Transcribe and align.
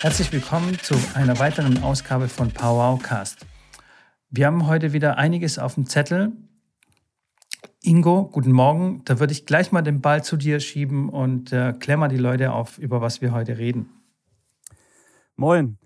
Herzlich 0.00 0.32
willkommen 0.32 0.78
zu 0.80 0.94
einer 1.14 1.40
weiteren 1.40 1.82
Ausgabe 1.82 2.28
von 2.28 2.52
Powwowcast. 2.52 3.44
Wir 4.30 4.46
haben 4.46 4.68
heute 4.68 4.92
wieder 4.92 5.18
einiges 5.18 5.58
auf 5.58 5.74
dem 5.74 5.86
Zettel. 5.86 6.30
Ingo, 7.82 8.28
guten 8.30 8.52
Morgen. 8.52 9.02
Da 9.06 9.18
würde 9.18 9.32
ich 9.32 9.44
gleich 9.44 9.72
mal 9.72 9.82
den 9.82 10.00
Ball 10.00 10.22
zu 10.22 10.36
dir 10.36 10.60
schieben 10.60 11.08
und 11.08 11.52
äh, 11.52 11.72
klär 11.72 12.06
die 12.06 12.16
Leute 12.16 12.52
auf, 12.52 12.78
über 12.78 13.00
was 13.00 13.20
wir 13.20 13.32
heute 13.32 13.58
reden. 13.58 13.88
Moin. 15.34 15.78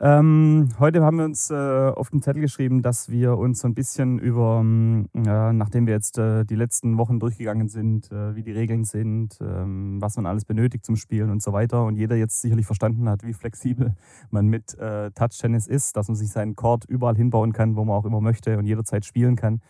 Ähm, 0.00 0.70
heute 0.80 1.02
haben 1.04 1.18
wir 1.18 1.24
uns 1.24 1.50
äh, 1.50 1.54
auf 1.54 2.10
den 2.10 2.20
Zettel 2.20 2.40
geschrieben, 2.42 2.82
dass 2.82 3.10
wir 3.10 3.38
uns 3.38 3.60
so 3.60 3.68
ein 3.68 3.74
bisschen 3.74 4.18
über, 4.18 4.60
äh, 4.60 5.52
nachdem 5.52 5.86
wir 5.86 5.94
jetzt 5.94 6.18
äh, 6.18 6.44
die 6.44 6.56
letzten 6.56 6.98
Wochen 6.98 7.20
durchgegangen 7.20 7.68
sind, 7.68 8.10
äh, 8.10 8.34
wie 8.34 8.42
die 8.42 8.50
Regeln 8.50 8.84
sind, 8.84 9.38
ähm, 9.40 10.00
was 10.00 10.16
man 10.16 10.26
alles 10.26 10.46
benötigt 10.46 10.84
zum 10.84 10.96
Spielen 10.96 11.30
und 11.30 11.42
so 11.42 11.52
weiter 11.52 11.84
und 11.84 11.94
jeder 11.94 12.16
jetzt 12.16 12.40
sicherlich 12.40 12.66
verstanden 12.66 13.08
hat, 13.08 13.22
wie 13.24 13.34
flexibel 13.34 13.94
man 14.30 14.48
mit 14.48 14.76
äh, 14.78 15.12
Touch-Tennis 15.12 15.68
ist, 15.68 15.96
dass 15.96 16.08
man 16.08 16.16
sich 16.16 16.30
seinen 16.30 16.56
Court 16.56 16.84
überall 16.86 17.14
hinbauen 17.14 17.52
kann, 17.52 17.76
wo 17.76 17.84
man 17.84 17.94
auch 17.94 18.04
immer 18.04 18.20
möchte 18.20 18.58
und 18.58 18.66
jederzeit 18.66 19.04
spielen 19.04 19.36
kann. 19.36 19.60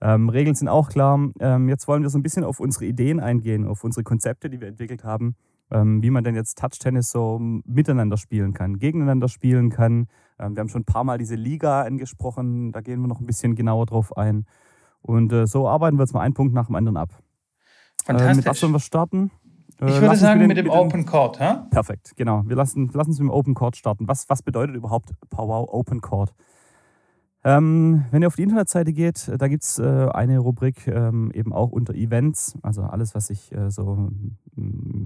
Ähm, 0.00 0.30
Regeln 0.30 0.54
sind 0.54 0.68
auch 0.68 0.88
klar. 0.88 1.18
Ähm, 1.40 1.68
jetzt 1.68 1.86
wollen 1.88 2.02
wir 2.02 2.08
so 2.08 2.18
ein 2.18 2.22
bisschen 2.22 2.44
auf 2.44 2.58
unsere 2.58 2.86
Ideen 2.86 3.20
eingehen, 3.20 3.66
auf 3.66 3.84
unsere 3.84 4.02
Konzepte, 4.02 4.48
die 4.48 4.62
wir 4.62 4.68
entwickelt 4.68 5.04
haben 5.04 5.36
wie 5.70 6.10
man 6.10 6.24
denn 6.24 6.34
jetzt 6.34 6.58
Touch-Tennis 6.58 7.10
so 7.10 7.38
miteinander 7.38 8.16
spielen 8.16 8.54
kann, 8.54 8.78
gegeneinander 8.78 9.28
spielen 9.28 9.70
kann. 9.70 10.06
Ähm, 10.38 10.56
wir 10.56 10.60
haben 10.60 10.68
schon 10.68 10.82
ein 10.82 10.86
paar 10.86 11.04
Mal 11.04 11.18
diese 11.18 11.34
Liga 11.34 11.82
angesprochen, 11.82 12.72
da 12.72 12.80
gehen 12.80 13.00
wir 13.00 13.08
noch 13.08 13.20
ein 13.20 13.26
bisschen 13.26 13.54
genauer 13.54 13.86
drauf 13.86 14.16
ein. 14.16 14.46
Und 15.02 15.32
äh, 15.32 15.46
so 15.46 15.68
arbeiten 15.68 15.96
wir 15.98 16.02
jetzt 16.02 16.14
mal 16.14 16.20
einen 16.20 16.34
Punkt 16.34 16.54
nach 16.54 16.66
dem 16.66 16.74
anderen 16.74 16.96
ab. 16.96 17.10
Fantastisch. 18.04 18.32
Äh, 18.32 18.36
mit 18.36 18.46
was 18.46 18.60
sollen 18.60 18.72
wir 18.72 18.80
starten? 18.80 19.30
Äh, 19.80 19.90
ich 19.90 20.00
würde 20.00 20.16
sagen 20.16 20.40
mit 20.40 20.56
dem, 20.56 20.64
mit 20.64 20.66
dem 20.66 20.70
Open 20.70 21.06
Court. 21.06 21.38
Ha? 21.40 21.66
Perfekt, 21.70 22.12
genau. 22.16 22.42
Wir 22.46 22.56
lassen, 22.56 22.90
lassen 22.92 23.10
uns 23.10 23.18
mit 23.18 23.28
dem 23.28 23.30
Open 23.30 23.54
Court 23.54 23.76
starten. 23.76 24.08
Was, 24.08 24.28
was 24.28 24.42
bedeutet 24.42 24.74
überhaupt 24.74 25.10
Powwow 25.30 25.68
Open 25.72 26.00
Court? 26.00 26.34
Ähm, 27.44 28.04
wenn 28.10 28.22
ihr 28.22 28.28
auf 28.28 28.34
die 28.34 28.42
Internetseite 28.42 28.92
geht, 28.92 29.30
da 29.38 29.46
gibt 29.46 29.62
es 29.62 29.78
äh, 29.78 30.08
eine 30.08 30.38
Rubrik 30.38 30.88
ähm, 30.88 31.30
eben 31.32 31.52
auch 31.52 31.70
unter 31.70 31.94
Events, 31.94 32.58
also 32.62 32.82
alles, 32.82 33.14
was 33.14 33.28
sich 33.28 33.52
äh, 33.52 33.70
so 33.70 34.10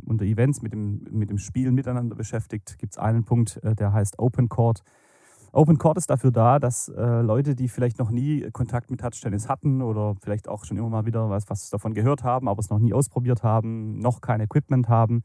unter 0.07 0.25
Events 0.25 0.63
mit 0.63 0.73
dem, 0.73 1.07
mit 1.11 1.29
dem 1.29 1.37
Spielen 1.37 1.75
miteinander 1.75 2.17
beschäftigt, 2.17 2.79
gibt 2.79 2.95
es 2.95 2.99
einen 2.99 3.25
Punkt, 3.25 3.63
äh, 3.63 3.75
der 3.75 3.93
heißt 3.93 4.19
Open 4.19 4.49
Court. 4.49 4.83
Open 5.53 5.77
Court 5.77 5.99
ist 5.99 6.09
dafür 6.09 6.31
da, 6.31 6.59
dass 6.59 6.89
äh, 6.89 7.21
Leute, 7.21 7.55
die 7.55 7.69
vielleicht 7.69 7.99
noch 7.99 8.11
nie 8.11 8.51
Kontakt 8.53 8.91
mit 8.91 9.01
Touchtennis 9.01 9.51
hatten 9.51 9.83
oder 9.83 10.15
vielleicht 10.23 10.49
auch 10.49 10.65
schon 10.65 10.79
immer 10.79 10.89
mal 10.89 11.05
wieder 11.05 11.29
was, 11.29 11.51
was 11.51 11.69
davon 11.69 11.93
gehört 11.93 12.25
haben, 12.25 12.49
aber 12.49 12.61
es 12.61 12.71
noch 12.71 12.79
nie 12.79 12.95
ausprobiert 12.95 13.43
haben, 13.43 13.99
noch 13.99 14.23
kein 14.23 14.41
Equipment 14.41 14.89
haben, 14.89 15.23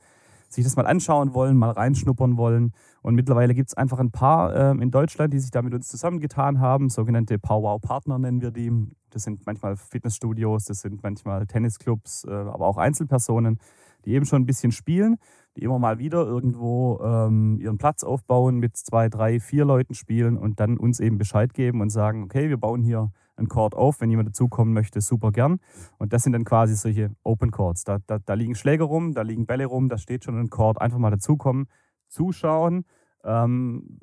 sich 0.49 0.63
das 0.63 0.75
mal 0.75 0.87
anschauen 0.87 1.33
wollen, 1.33 1.57
mal 1.57 1.71
reinschnuppern 1.71 2.37
wollen. 2.37 2.73
Und 3.01 3.15
mittlerweile 3.15 3.53
gibt 3.53 3.69
es 3.69 3.77
einfach 3.77 3.99
ein 3.99 4.11
paar 4.11 4.55
ähm, 4.55 4.81
in 4.81 4.91
Deutschland, 4.91 5.33
die 5.33 5.39
sich 5.39 5.51
da 5.51 5.61
mit 5.61 5.73
uns 5.73 5.87
zusammengetan 5.87 6.59
haben, 6.59 6.89
sogenannte 6.89 7.39
Powwow-Partner 7.39 8.19
nennen 8.19 8.41
wir 8.41 8.51
die. 8.51 8.71
Das 9.09 9.23
sind 9.23 9.45
manchmal 9.45 9.77
Fitnessstudios, 9.77 10.65
das 10.65 10.81
sind 10.81 11.01
manchmal 11.03 11.47
Tennisclubs, 11.47 12.25
äh, 12.25 12.31
aber 12.31 12.67
auch 12.67 12.77
Einzelpersonen, 12.77 13.59
die 14.07 14.13
eben 14.13 14.25
schon 14.25 14.41
ein 14.43 14.45
bisschen 14.45 14.71
spielen, 14.71 15.17
die 15.57 15.63
immer 15.63 15.79
mal 15.79 15.99
wieder 15.99 16.25
irgendwo 16.25 16.99
ähm, 17.03 17.59
ihren 17.59 17.77
Platz 17.77 18.03
aufbauen, 18.03 18.57
mit 18.57 18.77
zwei, 18.77 19.09
drei, 19.09 19.41
vier 19.41 19.65
Leuten 19.65 19.95
spielen 19.95 20.37
und 20.37 20.61
dann 20.61 20.77
uns 20.77 21.01
eben 21.01 21.17
Bescheid 21.17 21.53
geben 21.53 21.81
und 21.81 21.89
sagen, 21.89 22.23
okay, 22.23 22.47
wir 22.47 22.55
bauen 22.55 22.81
hier 22.81 23.11
ein 23.35 23.49
Court 23.49 23.75
auf. 23.75 23.99
Wenn 23.99 24.09
jemand 24.09 24.29
dazukommen 24.29 24.73
möchte, 24.73 25.01
super 25.01 25.31
gern. 25.31 25.59
Und 25.97 26.13
das 26.13 26.23
sind 26.23 26.31
dann 26.31 26.45
quasi 26.45 26.73
solche 26.75 27.11
Open 27.23 27.51
Courts. 27.51 27.83
Da, 27.83 27.97
da, 28.07 28.17
da 28.19 28.33
liegen 28.33 28.55
Schläge 28.55 28.85
rum, 28.85 29.13
da 29.13 29.23
liegen 29.23 29.45
Bälle 29.45 29.65
rum, 29.65 29.89
da 29.89 29.97
steht 29.97 30.23
schon 30.23 30.39
ein 30.39 30.49
Court. 30.49 30.79
Einfach 30.79 30.99
mal 30.99 31.11
dazukommen, 31.11 31.67
zuschauen, 32.07 32.85
ähm, 33.25 33.99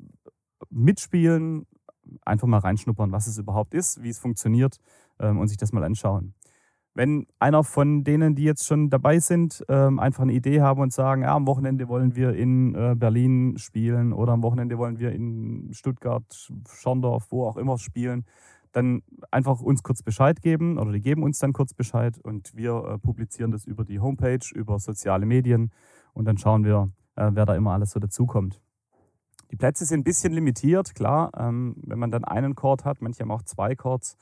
mitspielen, 0.69 1.65
einfach 2.23 2.47
mal 2.47 2.59
reinschnuppern, 2.59 3.11
was 3.11 3.25
es 3.25 3.39
überhaupt 3.39 3.73
ist, 3.73 4.03
wie 4.03 4.09
es 4.09 4.19
funktioniert 4.19 4.77
ähm, 5.19 5.39
und 5.39 5.47
sich 5.47 5.57
das 5.57 5.73
mal 5.73 5.83
anschauen. 5.83 6.35
Wenn 6.97 7.27
einer 7.39 7.65
von 7.65 8.05
denen, 8.05 8.35
die 8.35 8.45
jetzt 8.45 8.65
schon 8.65 8.89
dabei 8.89 9.19
sind, 9.19 9.61
ähm, 9.67 9.99
einfach 9.99 10.23
eine 10.23 10.31
Idee 10.31 10.61
haben 10.61 10.79
und 10.79 10.93
sagen, 10.93 11.23
ja, 11.23 11.35
am 11.35 11.45
Wochenende 11.45 11.89
wollen 11.89 12.15
wir 12.15 12.33
in 12.33 12.73
äh, 12.73 12.95
Berlin 12.95 13.57
spielen 13.57 14.13
oder 14.13 14.31
am 14.31 14.41
Wochenende 14.41 14.77
wollen 14.77 14.97
wir 14.97 15.11
in 15.11 15.73
Stuttgart, 15.73 16.23
Schorndorf, 16.69 17.27
wo 17.31 17.45
auch 17.45 17.57
immer 17.57 17.77
spielen, 17.77 18.23
dann 18.71 19.03
einfach 19.29 19.59
uns 19.59 19.83
kurz 19.83 20.03
Bescheid 20.03 20.41
geben 20.41 20.77
oder 20.77 20.93
die 20.93 21.01
geben 21.01 21.23
uns 21.23 21.37
dann 21.37 21.51
kurz 21.51 21.73
Bescheid 21.73 22.17
und 22.17 22.55
wir 22.55 22.85
äh, 22.85 22.97
publizieren 22.97 23.51
das 23.51 23.65
über 23.65 23.83
die 23.83 23.99
Homepage, 23.99 24.47
über 24.53 24.79
soziale 24.79 25.25
Medien 25.25 25.71
und 26.13 26.23
dann 26.23 26.37
schauen 26.37 26.63
wir, 26.63 26.91
äh, 27.17 27.29
wer 27.33 27.45
da 27.45 27.57
immer 27.57 27.73
alles 27.73 27.91
so 27.91 27.99
dazukommt. 27.99 28.61
Die 29.51 29.57
Plätze 29.57 29.83
sind 29.83 29.99
ein 29.99 30.03
bisschen 30.05 30.31
limitiert, 30.31 30.95
klar. 30.95 31.29
Ähm, 31.37 31.75
wenn 31.85 31.99
man 31.99 32.11
dann 32.11 32.23
einen 32.23 32.55
Chord 32.55 32.85
hat, 32.85 33.01
manche 33.01 33.19
haben 33.19 33.31
auch 33.31 33.43
zwei 33.43 33.75
Chords, 33.75 34.15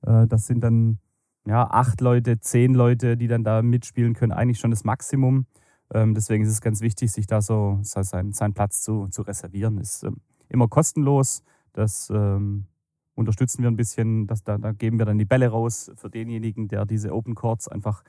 das 0.00 0.46
sind 0.46 0.62
dann 0.62 1.00
ja, 1.48 1.70
acht 1.70 2.00
Leute, 2.00 2.40
zehn 2.40 2.74
Leute, 2.74 3.16
die 3.16 3.26
dann 3.26 3.42
da 3.42 3.62
mitspielen 3.62 4.14
können, 4.14 4.32
eigentlich 4.32 4.58
schon 4.58 4.70
das 4.70 4.84
Maximum. 4.84 5.46
Ähm, 5.92 6.14
deswegen 6.14 6.44
ist 6.44 6.50
es 6.50 6.60
ganz 6.60 6.82
wichtig, 6.82 7.10
sich 7.10 7.26
da 7.26 7.40
so 7.40 7.78
seinen, 7.82 8.32
seinen 8.32 8.52
Platz 8.52 8.82
zu, 8.82 9.08
zu 9.08 9.22
reservieren. 9.22 9.78
Ist 9.78 10.02
ähm, 10.02 10.18
immer 10.50 10.68
kostenlos. 10.68 11.42
Das 11.72 12.10
ähm, 12.10 12.66
unterstützen 13.14 13.62
wir 13.62 13.70
ein 13.70 13.76
bisschen. 13.76 14.26
Das, 14.26 14.44
da, 14.44 14.58
da, 14.58 14.72
geben 14.72 14.98
wir 14.98 15.06
dann 15.06 15.16
die 15.16 15.24
Bälle 15.24 15.48
raus 15.48 15.90
für 15.96 16.10
denjenigen, 16.10 16.68
der 16.68 16.84
diese 16.84 17.14
Open 17.14 17.34
Courts 17.34 17.66
einfach, 17.66 18.04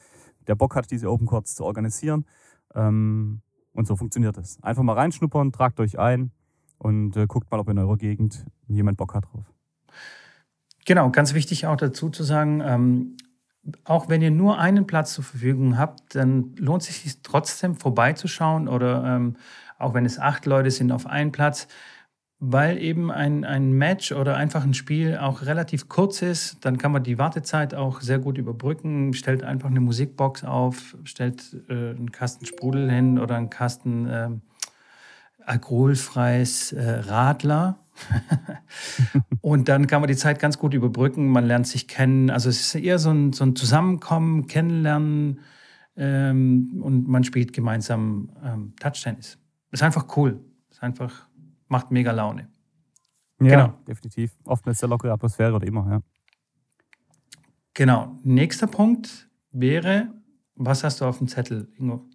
der 0.48 0.56
Bock 0.56 0.76
hat, 0.76 0.92
diese 0.92 1.10
Open 1.10 1.26
Courts 1.26 1.56
zu 1.56 1.64
organisieren. 1.64 2.26
Ähm, 2.76 3.42
und 3.72 3.88
so 3.88 3.96
funktioniert 3.96 4.36
das. 4.36 4.62
Einfach 4.62 4.84
mal 4.84 4.94
reinschnuppern, 4.94 5.54
tragt 5.54 5.80
euch 5.80 5.98
ein 5.98 6.32
und 6.78 7.16
äh, 7.16 7.26
guckt 7.26 7.50
mal, 7.52 7.60
ob 7.60 7.70
in 7.70 7.78
eurer 7.78 7.96
Gegend 7.96 8.46
jemand 8.68 8.98
Bock 8.98 9.14
hat 9.14 9.26
drauf. 9.32 9.46
Genau, 10.86 11.12
ganz 11.12 11.34
wichtig 11.34 11.68
auch 11.68 11.78
dazu 11.78 12.10
zu 12.10 12.24
sagen, 12.24 12.62
ähm, 12.66 13.16
auch 13.84 14.10
wenn 14.10 14.22
ihr 14.22 14.32
nur 14.32 14.58
einen 14.58 14.88
Platz 14.88 15.14
zur 15.14 15.24
Verfügung 15.24 15.78
habt, 15.78 16.16
dann 16.16 16.56
lohnt 16.58 16.84
es 16.84 17.04
sich 17.04 17.22
trotzdem 17.22 17.76
vorbeizuschauen 17.76 18.68
oder 18.68 19.04
ähm, 19.04 19.36
auch 19.78 19.94
wenn 19.94 20.06
es 20.06 20.20
acht 20.20 20.46
Leute 20.46 20.72
sind 20.72 20.92
auf 20.92 21.06
einen 21.08 21.32
Platz, 21.32 21.68
weil 22.40 22.78
eben 22.78 23.12
ein, 23.12 23.44
ein 23.44 23.74
Match 23.74 24.14
oder 24.14 24.38
einfach 24.38 24.64
ein 24.64 24.74
Spiel 24.74 25.18
auch 25.18 25.42
relativ 25.42 25.90
kurz 25.90 26.22
ist, 26.22 26.64
dann 26.66 26.78
kann 26.78 26.94
man 26.94 27.04
die 27.04 27.18
Wartezeit 27.18 27.76
auch 27.76 28.00
sehr 28.00 28.20
gut 28.20 28.38
überbrücken, 28.38 29.14
stellt 29.14 29.44
einfach 29.44 29.70
eine 29.70 29.82
Musikbox 29.82 30.46
auf, 30.46 30.98
stellt 31.04 31.58
äh, 31.68 31.74
einen 31.74 32.12
Kasten 32.12 32.46
Sprudel 32.46 32.90
hin 32.90 33.20
oder 33.20 33.36
einen 33.36 33.50
Kasten 33.50 34.08
äh, 34.08 34.30
alkoholfreies 35.46 36.72
äh, 36.72 36.90
Radler. 37.08 37.80
und 39.42 39.70
dann 39.70 39.88
kann 39.88 40.02
man 40.02 40.08
die 40.08 40.16
Zeit 40.16 40.40
ganz 40.40 40.58
gut 40.58 40.74
überbrücken, 40.74 41.28
man 41.28 41.46
lernt 41.46 41.68
sich 41.68 41.88
kennen. 41.88 42.30
Also 42.30 42.50
es 42.50 42.62
ist 42.62 42.76
eher 42.76 43.00
so 43.00 43.12
ein, 43.12 43.34
so 43.34 43.44
ein 43.44 43.56
Zusammenkommen, 43.56 44.48
Kennenlernen 44.48 45.40
ähm, 45.96 46.82
und 46.82 47.08
man 47.08 47.24
spielt 47.24 47.54
gemeinsam 47.54 48.30
ähm, 48.44 48.74
Touch-Tennis. 48.80 49.38
Ist 49.72 49.84
einfach 49.84 50.18
cool. 50.18 50.40
Ist 50.70 50.82
einfach 50.82 51.30
macht 51.70 51.92
mega 51.92 52.12
Laune. 52.12 52.50
Ja, 53.40 53.66
genau. 53.66 53.80
definitiv. 53.88 54.38
Oft 54.44 54.66
eine 54.66 54.76
sehr 54.76 54.90
lockere 54.90 55.14
Atmosphäre 55.14 55.54
oder 55.54 55.66
immer, 55.66 55.90
ja. 55.90 56.02
Genau. 57.74 58.20
Nächster 58.24 58.68
Punkt 58.68 59.30
wäre, 59.52 60.10
was 60.56 60.84
hast 60.84 61.00
du 61.00 61.06
auf 61.06 61.20
dem 61.20 61.28
Zettel, 61.28 61.70
Ingo? 61.78 62.06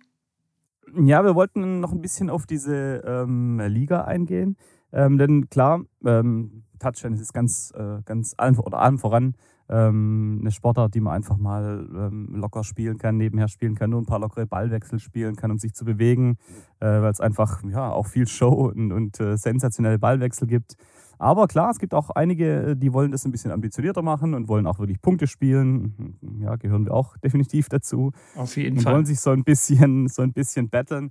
Ja, 0.96 1.24
wir 1.24 1.34
wollten 1.34 1.80
noch 1.80 1.92
ein 1.92 2.02
bisschen 2.02 2.28
auf 2.28 2.46
diese 2.46 3.02
ähm, 3.06 3.58
Liga 3.66 4.04
eingehen. 4.04 4.56
Ähm, 4.94 5.18
denn 5.18 5.50
klar, 5.50 5.82
ähm, 6.06 6.62
Touchdown 6.78 7.14
ist 7.14 7.34
ganz, 7.34 7.72
äh, 7.76 8.00
ganz 8.04 8.34
allen, 8.38 8.58
oder 8.58 8.78
allen 8.78 8.98
voran 8.98 9.34
ähm, 9.68 10.38
eine 10.40 10.50
Sportart, 10.50 10.94
die 10.94 11.00
man 11.00 11.14
einfach 11.14 11.36
mal 11.36 11.88
ähm, 11.94 12.28
locker 12.34 12.64
spielen 12.64 12.98
kann, 12.98 13.16
nebenher 13.16 13.48
spielen 13.48 13.74
kann, 13.74 13.90
nur 13.90 14.00
ein 14.00 14.06
paar 14.06 14.20
lockere 14.20 14.46
Ballwechsel 14.46 14.98
spielen 14.98 15.36
kann, 15.36 15.50
um 15.50 15.58
sich 15.58 15.74
zu 15.74 15.84
bewegen, 15.84 16.36
äh, 16.80 16.86
weil 16.86 17.10
es 17.10 17.20
einfach 17.20 17.62
ja, 17.64 17.90
auch 17.90 18.06
viel 18.06 18.26
Show 18.26 18.70
und, 18.70 18.92
und 18.92 19.20
äh, 19.20 19.36
sensationelle 19.36 19.98
Ballwechsel 19.98 20.46
gibt. 20.46 20.76
Aber 21.18 21.46
klar, 21.46 21.70
es 21.70 21.78
gibt 21.78 21.94
auch 21.94 22.10
einige, 22.10 22.70
äh, 22.70 22.76
die 22.76 22.92
wollen 22.92 23.10
das 23.10 23.24
ein 23.24 23.32
bisschen 23.32 23.52
ambitionierter 23.52 24.02
machen 24.02 24.34
und 24.34 24.48
wollen 24.48 24.66
auch 24.66 24.78
wirklich 24.78 25.00
Punkte 25.00 25.26
spielen. 25.26 26.18
Ja, 26.40 26.56
gehören 26.56 26.84
wir 26.84 26.92
auch 26.92 27.16
definitiv 27.18 27.68
dazu. 27.68 28.12
Auf 28.36 28.56
jeden 28.56 28.78
und 28.78 28.82
Fall. 28.82 28.94
wollen 28.94 29.06
sich 29.06 29.20
so 29.20 29.30
ein 29.30 29.44
bisschen, 29.44 30.08
so 30.08 30.22
ein 30.22 30.32
bisschen 30.32 30.68
battlen. 30.68 31.10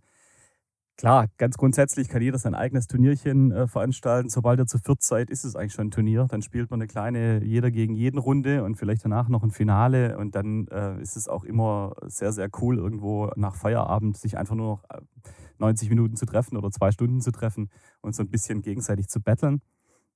Klar, 0.96 1.28
ganz 1.38 1.58
grundsätzlich 1.58 2.08
kann 2.08 2.22
jeder 2.22 2.38
sein 2.38 2.54
eigenes 2.54 2.86
Turnierchen 2.88 3.52
äh, 3.52 3.68
veranstalten. 3.68 4.30
Sobald 4.30 4.60
ihr 4.60 4.68
zu 4.68 4.78
viert 4.78 5.02
seid, 5.02 5.32
ist 5.32 5.44
es 5.44 5.56
eigentlich 5.56 5.74
schon 5.74 5.88
ein 5.88 5.92
Turnier. 5.92 6.28
Dann 6.30 6.44
spielt 6.44 6.70
man 6.70 6.80
eine 6.80 6.88
kleine 6.88 7.44
jeder 7.44 7.72
gegen 7.72 7.96
jeden 7.96 8.20
Runde 8.20 8.64
und 8.64 8.76
vielleicht 8.76 9.04
danach 9.04 9.28
noch 9.28 9.42
ein 9.42 9.50
Finale. 9.50 10.18
Und 10.18 10.36
dann 10.36 10.68
äh, 10.68 11.02
ist 11.02 11.18
es 11.18 11.28
auch 11.28 11.44
immer 11.46 11.96
sehr, 12.06 12.32
sehr 12.32 12.50
cool, 12.62 12.78
irgendwo 12.78 13.32
nach 13.36 13.56
Feierabend 13.56 14.18
sich 14.18 14.38
einfach 14.38 14.56
nur 14.56 14.68
noch 14.68 14.84
90 15.58 15.88
äh, 15.88 15.90
Minuten 15.90 16.16
zu 16.16 16.28
treffen 16.28 16.58
oder 16.58 16.70
zwei 16.70 16.92
Stunden 16.92 17.22
zu 17.22 17.32
treffen 17.32 17.70
und 18.02 18.14
so 18.16 18.22
ein 18.22 18.30
bisschen 18.30 18.62
gegenseitig 18.62 19.08
zu 19.08 19.20
battlen. 19.20 19.62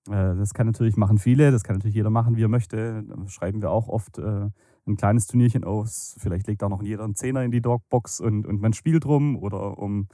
Äh, 0.08 0.36
das 0.36 0.54
kann 0.54 0.68
natürlich 0.68 0.96
machen 0.96 1.18
viele, 1.18 1.52
das 1.52 1.64
kann 1.64 1.76
natürlich 1.76 1.96
jeder 1.96 2.12
machen, 2.12 2.38
wie 2.38 2.44
er 2.44 2.50
möchte. 2.50 3.04
Da 3.04 3.28
schreiben 3.28 3.64
wir 3.64 3.72
auch 3.72 3.88
oft 3.88 4.20
äh, 4.20 4.50
ein 4.86 4.96
kleines 4.96 5.26
Turnierchen 5.26 5.64
aus. 5.64 6.16
Vielleicht 6.20 6.46
legt 6.46 6.64
auch 6.64 6.70
noch 6.70 6.84
jeder 6.84 7.04
einen 7.04 7.16
Zehner 7.16 7.44
in 7.44 7.52
die 7.52 7.62
Dogbox 7.62 8.20
und, 8.20 8.46
und 8.46 8.62
man 8.62 8.74
spielt 8.74 9.08
rum 9.08 9.38
oder 9.38 9.80
um 9.80 10.08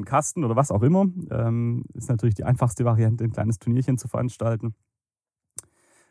einen 0.00 0.04
Kasten 0.06 0.44
oder 0.44 0.56
was 0.56 0.70
auch 0.70 0.82
immer. 0.82 1.06
Ähm, 1.30 1.84
ist 1.94 2.08
natürlich 2.08 2.34
die 2.34 2.44
einfachste 2.44 2.84
Variante, 2.84 3.24
ein 3.24 3.32
kleines 3.32 3.58
Turnierchen 3.58 3.98
zu 3.98 4.08
veranstalten. 4.08 4.74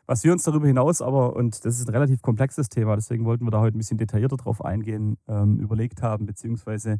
Was 0.06 0.24
wir 0.24 0.32
uns 0.32 0.42
darüber 0.42 0.66
hinaus 0.66 1.02
aber, 1.02 1.36
und 1.36 1.64
das 1.64 1.78
ist 1.78 1.86
ein 1.88 1.94
relativ 1.94 2.20
komplexes 2.20 2.68
Thema, 2.68 2.96
deswegen 2.96 3.24
wollten 3.24 3.44
wir 3.44 3.52
da 3.52 3.60
heute 3.60 3.76
ein 3.76 3.78
bisschen 3.78 3.98
detaillierter 3.98 4.36
drauf 4.36 4.64
eingehen, 4.64 5.18
ähm, 5.28 5.60
überlegt 5.60 6.02
haben, 6.02 6.26
beziehungsweise 6.26 6.98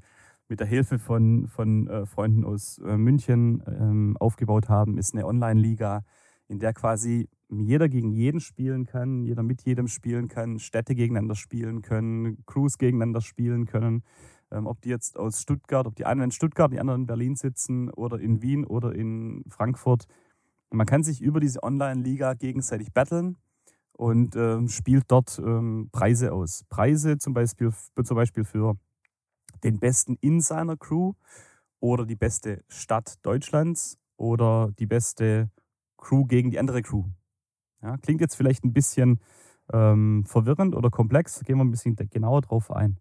mit 0.48 0.60
der 0.60 0.66
Hilfe 0.66 0.98
von, 0.98 1.48
von 1.48 1.88
äh, 1.88 2.06
Freunden 2.06 2.44
aus 2.44 2.78
äh, 2.78 2.96
München 2.96 3.62
ähm, 3.66 4.16
aufgebaut 4.20 4.68
haben, 4.68 4.98
ist 4.98 5.14
eine 5.14 5.26
Online-Liga, 5.26 6.04
in 6.46 6.58
der 6.58 6.72
quasi 6.72 7.28
jeder 7.48 7.88
gegen 7.88 8.10
jeden 8.10 8.40
spielen 8.40 8.86
kann, 8.86 9.24
jeder 9.24 9.42
mit 9.42 9.62
jedem 9.62 9.88
spielen 9.88 10.28
kann, 10.28 10.58
Städte 10.58 10.94
gegeneinander 10.94 11.34
spielen 11.34 11.82
können, 11.82 12.44
Crews 12.46 12.78
gegeneinander 12.78 13.20
spielen 13.20 13.66
können. 13.66 14.02
Ähm, 14.52 14.66
ob 14.66 14.80
die 14.82 14.88
jetzt 14.88 15.18
aus 15.18 15.40
Stuttgart, 15.40 15.86
ob 15.86 15.96
die 15.96 16.06
einen 16.06 16.22
in 16.22 16.30
Stuttgart, 16.30 16.72
die 16.72 16.80
anderen 16.80 17.02
in 17.02 17.06
Berlin 17.06 17.36
sitzen 17.36 17.90
oder 17.90 18.18
in 18.18 18.42
Wien 18.42 18.64
oder 18.64 18.94
in 18.94 19.44
Frankfurt, 19.48 20.06
man 20.70 20.86
kann 20.86 21.02
sich 21.02 21.20
über 21.20 21.40
diese 21.40 21.62
Online-Liga 21.62 22.34
gegenseitig 22.34 22.92
battlen 22.92 23.36
und 23.92 24.36
äh, 24.36 24.66
spielt 24.68 25.04
dort 25.08 25.38
ähm, 25.38 25.88
Preise 25.92 26.32
aus. 26.32 26.64
Preise 26.68 27.18
zum 27.18 27.34
Beispiel, 27.34 27.72
zum 28.02 28.16
Beispiel 28.16 28.44
für 28.44 28.76
den 29.62 29.78
besten 29.78 30.16
in 30.20 30.40
seiner 30.40 30.76
Crew 30.76 31.14
oder 31.80 32.06
die 32.06 32.16
beste 32.16 32.64
Stadt 32.68 33.18
Deutschlands 33.22 33.98
oder 34.16 34.72
die 34.78 34.86
beste 34.86 35.50
Crew 35.96 36.24
gegen 36.24 36.50
die 36.50 36.58
andere 36.58 36.82
Crew. 36.82 37.04
Ja, 37.82 37.96
klingt 37.98 38.20
jetzt 38.20 38.36
vielleicht 38.36 38.64
ein 38.64 38.72
bisschen 38.72 39.20
ähm, 39.72 40.24
verwirrend 40.26 40.74
oder 40.74 40.90
komplex, 40.90 41.40
gehen 41.44 41.56
wir 41.56 41.64
ein 41.64 41.70
bisschen 41.70 41.96
genauer 41.96 42.42
drauf 42.42 42.70
ein. 42.70 42.98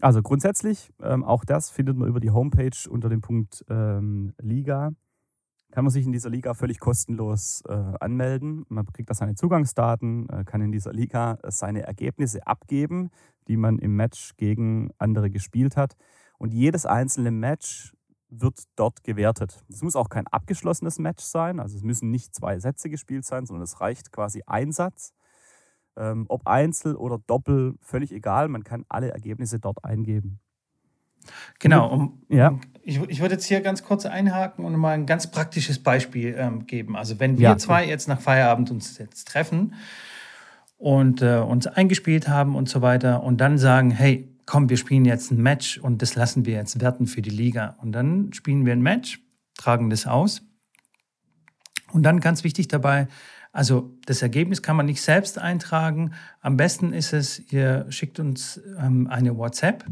Also 0.00 0.22
grundsätzlich, 0.22 0.92
ähm, 1.00 1.24
auch 1.24 1.44
das 1.44 1.70
findet 1.70 1.96
man 1.96 2.08
über 2.08 2.20
die 2.20 2.30
Homepage 2.30 2.88
unter 2.88 3.08
dem 3.08 3.20
Punkt 3.20 3.64
ähm, 3.68 4.34
Liga 4.40 4.92
kann 5.74 5.84
man 5.84 5.90
sich 5.90 6.06
in 6.06 6.12
dieser 6.12 6.30
Liga 6.30 6.54
völlig 6.54 6.78
kostenlos 6.78 7.64
äh, 7.68 7.72
anmelden. 7.72 8.64
Man 8.68 8.86
kriegt 8.86 9.10
da 9.10 9.14
seine 9.14 9.34
Zugangsdaten, 9.34 10.28
äh, 10.28 10.44
kann 10.44 10.60
in 10.60 10.70
dieser 10.70 10.92
Liga 10.92 11.36
seine 11.48 11.82
Ergebnisse 11.82 12.46
abgeben, 12.46 13.10
die 13.48 13.56
man 13.56 13.80
im 13.80 13.96
Match 13.96 14.36
gegen 14.36 14.92
andere 14.98 15.30
gespielt 15.30 15.76
hat. 15.76 15.96
Und 16.38 16.52
jedes 16.54 16.86
einzelne 16.86 17.32
Match 17.32 17.92
wird 18.28 18.62
dort 18.76 19.02
gewertet. 19.02 19.64
Es 19.68 19.82
muss 19.82 19.96
auch 19.96 20.08
kein 20.08 20.28
abgeschlossenes 20.28 21.00
Match 21.00 21.24
sein, 21.24 21.58
also 21.58 21.76
es 21.76 21.82
müssen 21.82 22.08
nicht 22.12 22.36
zwei 22.36 22.60
Sätze 22.60 22.88
gespielt 22.88 23.24
sein, 23.24 23.44
sondern 23.44 23.64
es 23.64 23.80
reicht 23.80 24.12
quasi 24.12 24.42
ein 24.46 24.70
Satz. 24.70 25.12
Ähm, 25.96 26.26
ob 26.28 26.46
Einzel 26.46 26.96
oder 26.96 27.18
Doppel, 27.26 27.74
völlig 27.80 28.12
egal, 28.12 28.48
man 28.48 28.64
kann 28.64 28.84
alle 28.88 29.10
Ergebnisse 29.12 29.60
dort 29.60 29.84
eingeben. 29.84 30.40
Genau, 31.58 31.88
um, 31.88 32.22
ja. 32.28 32.58
ich, 32.82 33.00
ich 33.08 33.20
würde 33.20 33.34
jetzt 33.34 33.46
hier 33.46 33.60
ganz 33.60 33.82
kurz 33.82 34.04
einhaken 34.06 34.64
und 34.64 34.76
mal 34.76 34.92
ein 34.92 35.06
ganz 35.06 35.30
praktisches 35.30 35.82
Beispiel 35.82 36.34
ähm, 36.36 36.66
geben. 36.66 36.96
Also 36.96 37.20
wenn 37.20 37.38
wir 37.38 37.50
ja. 37.50 37.56
zwei 37.56 37.86
jetzt 37.86 38.08
nach 38.08 38.20
Feierabend 38.20 38.70
uns 38.70 38.98
jetzt 38.98 39.28
treffen 39.28 39.74
und 40.76 41.22
äh, 41.22 41.38
uns 41.38 41.66
eingespielt 41.66 42.28
haben 42.28 42.56
und 42.56 42.68
so 42.68 42.82
weiter 42.82 43.22
und 43.22 43.40
dann 43.40 43.56
sagen, 43.58 43.90
hey, 43.90 44.28
komm, 44.46 44.68
wir 44.68 44.76
spielen 44.76 45.04
jetzt 45.04 45.30
ein 45.30 45.42
Match 45.42 45.78
und 45.78 46.02
das 46.02 46.14
lassen 46.14 46.44
wir 46.44 46.54
jetzt 46.54 46.80
werten 46.80 47.06
für 47.06 47.22
die 47.22 47.30
Liga. 47.30 47.76
Und 47.80 47.92
dann 47.92 48.32
spielen 48.32 48.66
wir 48.66 48.72
ein 48.72 48.82
Match, 48.82 49.20
tragen 49.56 49.88
das 49.90 50.06
aus. 50.06 50.42
Und 51.92 52.02
dann 52.02 52.20
ganz 52.20 52.44
wichtig 52.44 52.68
dabei, 52.68 53.08
also 53.54 53.96
das 54.04 54.20
Ergebnis 54.20 54.62
kann 54.62 54.74
man 54.74 54.86
nicht 54.86 55.00
selbst 55.00 55.38
eintragen. 55.38 56.10
Am 56.40 56.56
besten 56.56 56.92
ist 56.92 57.12
es, 57.12 57.40
ihr 57.52 57.86
schickt 57.88 58.18
uns 58.18 58.60
ähm, 58.78 59.06
eine 59.06 59.38
WhatsApp 59.38 59.84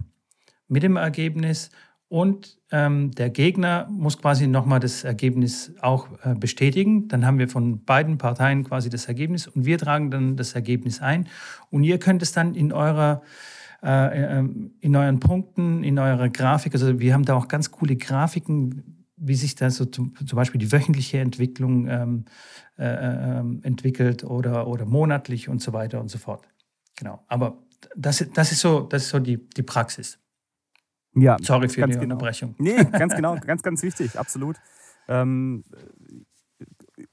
mit 0.66 0.82
dem 0.82 0.96
Ergebnis 0.96 1.70
und 2.08 2.58
ähm, 2.72 3.12
der 3.12 3.30
Gegner 3.30 3.86
muss 3.88 4.18
quasi 4.18 4.48
nochmal 4.48 4.80
das 4.80 5.04
Ergebnis 5.04 5.72
auch 5.80 6.08
äh, 6.24 6.34
bestätigen. 6.34 7.06
Dann 7.06 7.24
haben 7.24 7.38
wir 7.38 7.48
von 7.48 7.84
beiden 7.84 8.18
Parteien 8.18 8.64
quasi 8.64 8.90
das 8.90 9.06
Ergebnis 9.06 9.46
und 9.46 9.64
wir 9.64 9.78
tragen 9.78 10.10
dann 10.10 10.36
das 10.36 10.54
Ergebnis 10.54 11.00
ein. 11.00 11.28
Und 11.70 11.84
ihr 11.84 12.00
könnt 12.00 12.20
es 12.20 12.32
dann 12.32 12.56
in 12.56 12.72
eurer 12.72 13.22
äh, 13.84 14.38
ähm, 14.38 14.72
in 14.80 14.94
euren 14.94 15.20
Punkten, 15.20 15.82
in 15.82 15.98
eurer 15.98 16.28
Grafik, 16.28 16.72
also 16.74 17.00
wir 17.00 17.14
haben 17.14 17.24
da 17.24 17.34
auch 17.34 17.48
ganz 17.48 17.72
coole 17.72 17.96
Grafiken, 17.96 18.91
wie 19.24 19.34
sich 19.34 19.54
da 19.54 19.70
so 19.70 19.84
zum, 19.84 20.14
zum 20.26 20.36
Beispiel 20.36 20.58
die 20.58 20.72
wöchentliche 20.72 21.18
Entwicklung 21.18 21.86
ähm, 21.88 22.24
äh, 22.76 22.84
äh, 22.84 23.38
ähm, 23.38 23.60
entwickelt 23.62 24.24
oder, 24.24 24.66
oder 24.66 24.84
monatlich 24.84 25.48
und 25.48 25.62
so 25.62 25.72
weiter 25.72 26.00
und 26.00 26.10
so 26.10 26.18
fort. 26.18 26.48
Genau. 26.96 27.22
Aber 27.28 27.62
das, 27.96 28.24
das 28.34 28.52
ist 28.52 28.60
so, 28.60 28.80
das 28.80 29.04
ist 29.04 29.08
so 29.10 29.20
die, 29.20 29.48
die 29.50 29.62
Praxis. 29.62 30.18
Ja, 31.14 31.36
Sorry 31.40 31.68
für 31.68 31.86
die 31.86 31.92
genau. 31.92 32.02
Unterbrechung. 32.02 32.54
Nee, 32.58 32.84
ganz 32.84 33.14
genau, 33.14 33.36
ganz, 33.46 33.62
ganz 33.62 33.82
wichtig, 33.82 34.18
absolut. 34.18 34.56
Ähm, 35.08 35.62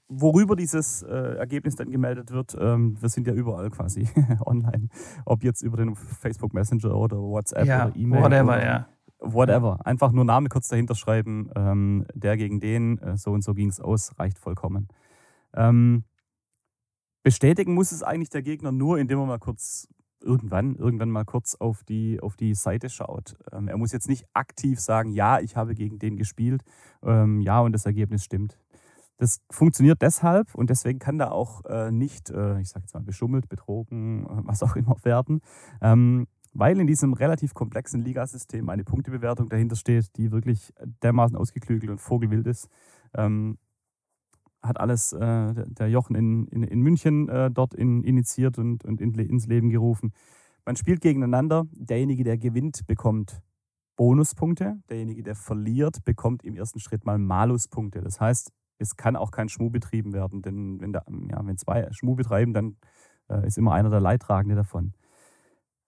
worüber 0.07 0.55
dieses 0.55 1.03
äh, 1.03 1.37
Ergebnis 1.37 1.75
dann 1.75 1.91
gemeldet 1.91 2.31
wird, 2.31 2.55
ähm, 2.59 2.97
wir 2.99 3.09
sind 3.09 3.27
ja 3.27 3.33
überall 3.33 3.69
quasi 3.69 4.07
online. 4.45 4.89
Ob 5.25 5.43
jetzt 5.43 5.61
über 5.61 5.77
den 5.77 5.95
Facebook 5.95 6.53
Messenger 6.53 6.95
oder 6.95 7.17
WhatsApp 7.17 7.67
ja, 7.67 7.87
oder 7.87 7.95
E-Mail. 7.95 8.23
Whatever, 8.23 8.55
oder 8.55 8.65
ja. 8.65 8.87
Whatever. 9.19 9.85
Einfach 9.85 10.11
nur 10.11 10.25
Name 10.25 10.49
kurz 10.49 10.69
dahinter 10.69 10.95
schreiben, 10.95 11.49
ähm, 11.55 12.05
der 12.13 12.37
gegen 12.37 12.59
den, 12.59 12.97
äh, 12.99 13.17
so 13.17 13.31
und 13.31 13.43
so 13.43 13.53
ging 13.53 13.69
es 13.69 13.79
aus, 13.79 14.17
reicht 14.17 14.39
vollkommen. 14.39 14.87
Ähm, 15.53 16.05
bestätigen 17.23 17.73
muss 17.73 17.91
es 17.91 18.01
eigentlich 18.01 18.29
der 18.29 18.41
Gegner 18.41 18.71
nur, 18.71 18.97
indem 18.97 19.19
er 19.19 19.25
mal 19.25 19.39
kurz 19.39 19.87
irgendwann, 20.21 20.75
irgendwann 20.75 21.09
mal 21.09 21.25
kurz 21.25 21.55
auf 21.55 21.83
die, 21.83 22.19
auf 22.21 22.35
die 22.35 22.53
Seite 22.53 22.89
schaut. 22.89 23.35
Ähm, 23.51 23.67
er 23.67 23.77
muss 23.77 23.91
jetzt 23.91 24.09
nicht 24.09 24.25
aktiv 24.33 24.79
sagen, 24.79 25.11
ja, 25.11 25.39
ich 25.39 25.55
habe 25.55 25.75
gegen 25.75 25.99
den 25.99 26.17
gespielt, 26.17 26.63
ähm, 27.03 27.41
ja, 27.41 27.59
und 27.59 27.73
das 27.73 27.85
Ergebnis 27.85 28.23
stimmt. 28.23 28.57
Das 29.17 29.41
funktioniert 29.51 30.01
deshalb 30.01 30.55
und 30.55 30.69
deswegen 30.69 30.99
kann 30.99 31.17
da 31.17 31.31
auch 31.31 31.65
äh, 31.65 31.91
nicht, 31.91 32.29
äh, 32.29 32.59
ich 32.61 32.69
sage 32.69 32.83
jetzt 32.85 32.93
mal, 32.93 33.03
beschummelt, 33.03 33.49
betrogen, 33.49 34.25
äh, 34.25 34.47
was 34.47 34.63
auch 34.63 34.75
immer 34.75 34.95
werden, 35.03 35.41
ähm, 35.81 36.27
weil 36.53 36.79
in 36.79 36.87
diesem 36.87 37.13
relativ 37.13 37.53
komplexen 37.53 38.01
Ligasystem 38.01 38.69
eine 38.69 38.83
Punktebewertung 38.83 39.49
dahinter 39.49 39.75
steht, 39.75 40.17
die 40.17 40.31
wirklich 40.31 40.73
dermaßen 41.03 41.37
ausgeklügelt 41.37 41.91
und 41.91 41.99
vogelwild 41.99 42.47
ist. 42.47 42.69
Ähm, 43.13 43.57
hat 44.61 44.79
alles 44.79 45.13
äh, 45.13 45.53
der 45.67 45.89
Jochen 45.89 46.15
in, 46.15 46.47
in, 46.47 46.63
in 46.63 46.81
München 46.81 47.29
äh, 47.29 47.49
dort 47.49 47.73
in, 47.73 48.03
initiiert 48.03 48.57
und, 48.57 48.83
und 48.83 48.99
in, 48.99 49.13
ins 49.13 49.47
Leben 49.47 49.69
gerufen. 49.69 50.11
Man 50.65 50.75
spielt 50.75 51.01
gegeneinander. 51.01 51.65
Derjenige, 51.71 52.23
der 52.23 52.37
gewinnt, 52.37 52.85
bekommt 52.85 53.41
Bonuspunkte. 53.95 54.81
Derjenige, 54.89 55.23
der 55.23 55.35
verliert, 55.35 56.03
bekommt 56.03 56.43
im 56.43 56.55
ersten 56.55 56.79
Schritt 56.79 57.05
mal 57.05 57.17
Maluspunkte. 57.17 58.01
Das 58.01 58.19
heißt, 58.19 58.51
es 58.79 58.95
kann 58.95 59.15
auch 59.15 59.31
kein 59.31 59.49
Schmuh 59.49 59.69
betrieben 59.69 60.13
werden, 60.13 60.41
denn 60.41 60.79
wenn, 60.79 60.93
da, 60.93 61.03
ja, 61.29 61.45
wenn 61.45 61.57
zwei 61.57 61.87
Schmuh 61.91 62.15
betreiben, 62.15 62.53
dann 62.53 62.77
äh, 63.29 63.45
ist 63.45 63.57
immer 63.57 63.73
einer 63.73 63.89
der 63.89 63.99
Leidtragende 63.99 64.55
davon. 64.55 64.93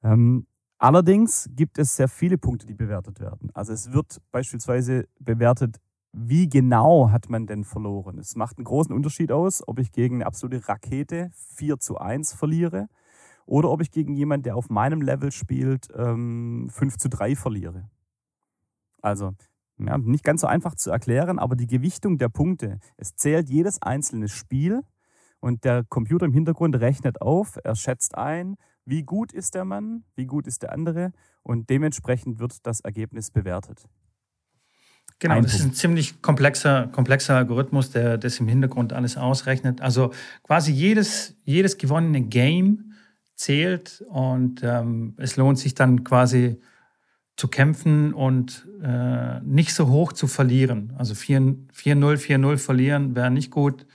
Ähm, 0.03 0.45
allerdings 0.81 1.49
gibt 1.55 1.77
es 1.77 1.95
sehr 1.95 2.07
viele 2.07 2.37
Punkte, 2.37 2.65
die 2.65 2.73
bewertet 2.73 3.19
werden. 3.19 3.49
Also 3.53 3.73
es 3.73 3.93
wird 3.93 4.21
beispielsweise 4.31 5.07
bewertet, 5.19 5.79
wie 6.13 6.49
genau 6.49 7.09
hat 7.09 7.29
man 7.29 7.47
denn 7.47 7.63
verloren? 7.63 8.17
Es 8.17 8.35
macht 8.35 8.57
einen 8.57 8.65
großen 8.65 8.93
Unterschied 8.93 9.31
aus, 9.31 9.65
ob 9.65 9.79
ich 9.79 9.91
gegen 9.91 10.15
eine 10.15 10.25
absolute 10.25 10.67
Rakete 10.67 11.31
4 11.55 11.79
zu 11.79 11.97
1 11.97 12.33
verliere 12.33 12.87
oder 13.45 13.69
ob 13.69 13.81
ich 13.81 13.91
gegen 13.91 14.13
jemanden, 14.15 14.43
der 14.43 14.55
auf 14.57 14.69
meinem 14.69 15.01
Level 15.01 15.31
spielt, 15.31 15.87
5 15.93 15.97
ähm, 15.97 16.69
zu 16.97 17.09
3 17.09 17.35
verliere. 17.35 17.89
Also 19.01 19.31
ja, 19.77 19.97
nicht 19.97 20.23
ganz 20.23 20.41
so 20.41 20.47
einfach 20.47 20.75
zu 20.75 20.91
erklären, 20.91 21.39
aber 21.39 21.55
die 21.55 21.67
Gewichtung 21.67 22.17
der 22.17 22.29
Punkte, 22.29 22.79
es 22.97 23.15
zählt 23.15 23.49
jedes 23.49 23.81
einzelne 23.81 24.27
Spiel 24.27 24.81
und 25.39 25.63
der 25.63 25.83
Computer 25.85 26.25
im 26.25 26.33
Hintergrund 26.33 26.75
rechnet 26.75 27.21
auf, 27.21 27.57
er 27.63 27.75
schätzt 27.75 28.15
ein, 28.15 28.57
wie 28.85 29.03
gut 29.03 29.31
ist 29.31 29.55
der 29.55 29.65
Mann, 29.65 30.03
wie 30.15 30.25
gut 30.25 30.47
ist 30.47 30.63
der 30.63 30.71
andere 30.71 31.11
und 31.43 31.69
dementsprechend 31.69 32.39
wird 32.39 32.65
das 32.65 32.81
Ergebnis 32.81 33.31
bewertet. 33.31 33.87
Genau, 35.19 35.39
das 35.39 35.53
ist 35.53 35.63
ein 35.63 35.73
ziemlich 35.73 36.21
komplexer, 36.23 36.87
komplexer 36.87 37.35
Algorithmus, 37.35 37.91
der 37.91 38.17
das 38.17 38.39
im 38.39 38.47
Hintergrund 38.47 38.91
alles 38.91 39.17
ausrechnet. 39.17 39.79
Also 39.79 40.11
quasi 40.41 40.71
jedes, 40.71 41.35
jedes 41.43 41.77
gewonnene 41.77 42.21
Game 42.21 42.93
zählt 43.35 44.03
und 44.09 44.61
ähm, 44.63 45.13
es 45.17 45.35
lohnt 45.35 45.59
sich 45.59 45.75
dann 45.75 46.03
quasi 46.03 46.59
zu 47.37 47.47
kämpfen 47.47 48.13
und 48.13 48.67
äh, 48.83 49.39
nicht 49.41 49.73
so 49.75 49.89
hoch 49.89 50.11
zu 50.13 50.27
verlieren. 50.27 50.93
Also 50.97 51.13
4-0, 51.13 51.67
4-0 51.71 52.57
verlieren 52.57 53.15
wäre 53.15 53.31
nicht 53.31 53.51
gut. 53.51 53.85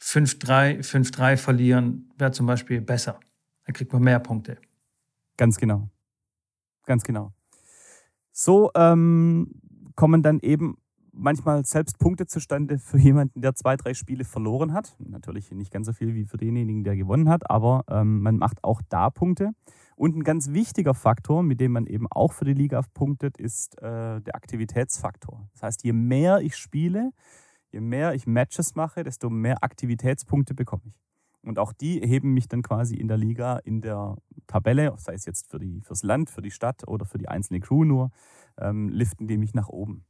5-3, 0.00 0.84
5-3 0.84 1.36
verlieren 1.36 2.12
wäre 2.16 2.30
zum 2.30 2.46
Beispiel 2.46 2.80
besser. 2.80 3.18
Da 3.64 3.72
kriegt 3.72 3.92
man 3.92 4.02
mehr 4.02 4.20
Punkte. 4.20 4.58
Ganz 5.36 5.58
genau. 5.58 5.88
Ganz 6.84 7.02
genau. 7.02 7.32
So, 8.32 8.70
ähm, 8.74 9.60
kommen 9.94 10.22
dann 10.22 10.40
eben 10.40 10.76
manchmal 11.12 11.64
selbst 11.64 11.98
Punkte 11.98 12.26
zustande 12.26 12.78
für 12.78 12.98
jemanden, 12.98 13.40
der 13.40 13.54
zwei, 13.54 13.76
drei 13.76 13.94
Spiele 13.94 14.24
verloren 14.24 14.72
hat. 14.72 14.96
Natürlich 14.98 15.50
nicht 15.52 15.72
ganz 15.72 15.86
so 15.86 15.92
viel 15.92 16.14
wie 16.14 16.24
für 16.24 16.36
denjenigen, 16.36 16.84
der 16.84 16.96
gewonnen 16.96 17.28
hat, 17.28 17.48
aber 17.50 17.84
ähm, 17.88 18.20
man 18.20 18.36
macht 18.36 18.62
auch 18.64 18.82
da 18.88 19.10
Punkte. 19.10 19.52
Und 19.96 20.16
ein 20.16 20.24
ganz 20.24 20.50
wichtiger 20.50 20.94
Faktor, 20.94 21.42
mit 21.42 21.60
dem 21.60 21.72
man 21.72 21.86
eben 21.86 22.08
auch 22.10 22.32
für 22.32 22.44
die 22.44 22.54
Liga 22.54 22.82
punktet, 22.94 23.38
ist 23.38 23.80
äh, 23.80 24.20
der 24.20 24.34
Aktivitätsfaktor. 24.34 25.48
Das 25.52 25.62
heißt, 25.62 25.84
je 25.84 25.92
mehr 25.92 26.40
ich 26.40 26.56
spiele, 26.56 27.12
je 27.70 27.80
mehr 27.80 28.14
ich 28.14 28.26
Matches 28.26 28.74
mache, 28.74 29.04
desto 29.04 29.30
mehr 29.30 29.62
Aktivitätspunkte 29.62 30.54
bekomme 30.54 30.82
ich. 30.86 31.03
Und 31.44 31.58
auch 31.58 31.72
die 31.72 32.00
heben 32.00 32.32
mich 32.32 32.48
dann 32.48 32.62
quasi 32.62 32.96
in 32.96 33.08
der 33.08 33.16
Liga, 33.16 33.58
in 33.58 33.80
der 33.80 34.16
Tabelle, 34.46 34.94
sei 34.96 35.14
es 35.14 35.26
jetzt 35.26 35.50
für 35.50 35.58
die, 35.58 35.80
fürs 35.82 36.02
Land, 36.02 36.30
für 36.30 36.42
die 36.42 36.50
Stadt 36.50 36.86
oder 36.88 37.04
für 37.04 37.18
die 37.18 37.28
einzelne 37.28 37.60
Crew 37.60 37.84
nur, 37.84 38.10
ähm, 38.58 38.88
liften 38.88 39.26
die 39.26 39.36
mich 39.36 39.54
nach 39.54 39.68
oben. 39.68 40.04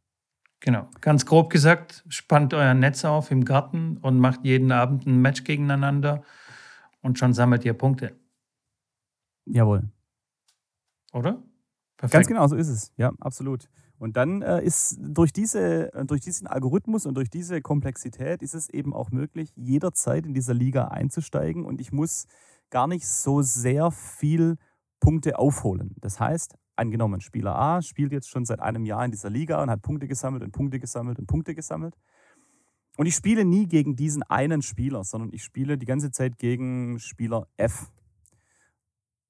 Genau. 0.60 0.88
Ganz 1.00 1.26
grob 1.26 1.50
gesagt, 1.50 2.04
spannt 2.08 2.54
euer 2.54 2.74
Netz 2.74 3.04
auf 3.04 3.30
im 3.30 3.44
Garten 3.44 3.98
und 3.98 4.18
macht 4.18 4.44
jeden 4.44 4.72
Abend 4.72 5.06
ein 5.06 5.20
Match 5.20 5.44
gegeneinander 5.44 6.22
und 7.02 7.18
schon 7.18 7.34
sammelt 7.34 7.64
ihr 7.64 7.74
Punkte. 7.74 8.16
Jawohl. 9.44 9.90
Oder? 11.12 11.42
Perfekt. 11.96 12.12
Ganz 12.12 12.26
genau, 12.26 12.46
so 12.48 12.56
ist 12.56 12.68
es. 12.68 12.92
Ja, 12.96 13.12
absolut. 13.20 13.68
Und 14.04 14.18
dann 14.18 14.42
äh, 14.42 14.62
ist 14.62 14.98
durch, 15.00 15.32
diese, 15.32 15.90
äh, 15.94 16.04
durch 16.04 16.20
diesen 16.20 16.46
Algorithmus 16.46 17.06
und 17.06 17.14
durch 17.14 17.30
diese 17.30 17.62
Komplexität 17.62 18.42
ist 18.42 18.52
es 18.52 18.68
eben 18.68 18.92
auch 18.92 19.10
möglich, 19.10 19.50
jederzeit 19.56 20.26
in 20.26 20.34
dieser 20.34 20.52
Liga 20.52 20.88
einzusteigen 20.88 21.64
und 21.64 21.80
ich 21.80 21.90
muss 21.90 22.26
gar 22.68 22.86
nicht 22.86 23.08
so 23.08 23.40
sehr 23.40 23.90
viel 23.90 24.56
Punkte 25.00 25.38
aufholen. 25.38 25.94
Das 26.02 26.20
heißt, 26.20 26.54
angenommen, 26.76 27.22
Spieler 27.22 27.56
A 27.56 27.80
spielt 27.80 28.12
jetzt 28.12 28.28
schon 28.28 28.44
seit 28.44 28.60
einem 28.60 28.84
Jahr 28.84 29.06
in 29.06 29.10
dieser 29.10 29.30
Liga 29.30 29.62
und 29.62 29.70
hat 29.70 29.80
Punkte 29.80 30.06
gesammelt 30.06 30.42
und 30.42 30.52
Punkte 30.52 30.78
gesammelt 30.78 31.18
und 31.18 31.26
Punkte 31.26 31.54
gesammelt. 31.54 31.94
Und 32.98 33.06
ich 33.06 33.14
spiele 33.14 33.46
nie 33.46 33.66
gegen 33.66 33.96
diesen 33.96 34.22
einen 34.22 34.60
Spieler, 34.60 35.02
sondern 35.04 35.30
ich 35.32 35.42
spiele 35.42 35.78
die 35.78 35.86
ganze 35.86 36.10
Zeit 36.10 36.36
gegen 36.36 36.98
Spieler 36.98 37.48
F 37.56 37.90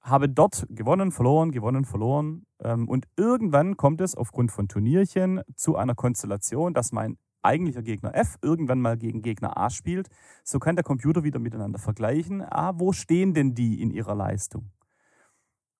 habe 0.05 0.29
dort 0.29 0.67
gewonnen, 0.69 1.11
verloren, 1.11 1.51
gewonnen, 1.51 1.85
verloren. 1.85 2.47
Ähm, 2.63 2.89
und 2.89 3.07
irgendwann 3.17 3.77
kommt 3.77 4.01
es 4.03 4.15
aufgrund 4.15 4.53
von 4.53 4.69
Turnierchen 4.69 5.41
zu 5.57 5.77
einer 5.77 5.95
Konstellation, 5.95 6.75
dass 6.75 6.93
mein 6.93 7.17
eigentlicher 7.43 7.83
Gegner 7.83 8.15
F 8.15 8.37
irgendwann 8.43 8.81
mal 8.81 8.97
gegen 8.97 9.23
Gegner 9.23 9.57
A 9.57 9.71
spielt. 9.71 10.09
So 10.45 10.59
kann 10.59 10.77
der 10.77 10.85
Computer 10.85 11.25
wieder 11.25 11.39
miteinander 11.39 11.79
vergleichen. 11.79 12.43
Ah, 12.43 12.73
wo 12.77 12.93
stehen 12.93 13.35
denn 13.35 13.55
die 13.55 13.81
in 13.81 13.91
ihrer 13.91 14.15
Leistung? 14.15 14.71